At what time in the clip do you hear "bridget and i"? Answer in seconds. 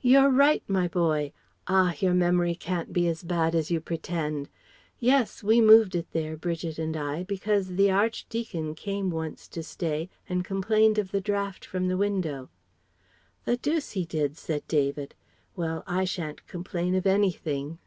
6.36-7.24